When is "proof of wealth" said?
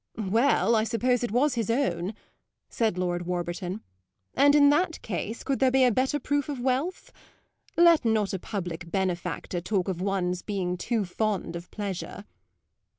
6.19-7.11